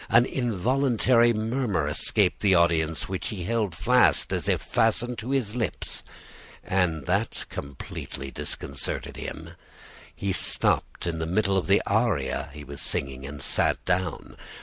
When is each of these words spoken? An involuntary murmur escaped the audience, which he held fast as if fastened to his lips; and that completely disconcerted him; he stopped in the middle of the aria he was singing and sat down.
An 0.09 0.25
involuntary 0.25 1.31
murmur 1.31 1.87
escaped 1.87 2.39
the 2.39 2.55
audience, 2.55 3.07
which 3.07 3.27
he 3.27 3.43
held 3.43 3.75
fast 3.75 4.33
as 4.33 4.49
if 4.49 4.59
fastened 4.63 5.19
to 5.19 5.29
his 5.29 5.53
lips; 5.55 6.01
and 6.63 7.05
that 7.05 7.45
completely 7.51 8.31
disconcerted 8.31 9.15
him; 9.15 9.51
he 10.15 10.33
stopped 10.33 11.05
in 11.05 11.19
the 11.19 11.27
middle 11.27 11.55
of 11.55 11.67
the 11.67 11.83
aria 11.85 12.49
he 12.51 12.63
was 12.63 12.81
singing 12.81 13.27
and 13.27 13.43
sat 13.43 13.85
down. 13.85 14.37